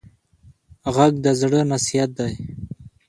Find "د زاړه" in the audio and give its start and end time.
1.25-1.61